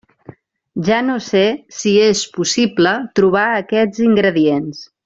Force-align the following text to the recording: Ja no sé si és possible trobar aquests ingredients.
Ja 0.87 1.01
no 1.09 1.17
sé 1.25 1.43
si 1.81 1.93
és 2.07 2.25
possible 2.39 2.95
trobar 3.21 3.47
aquests 3.63 4.07
ingredients. 4.11 4.85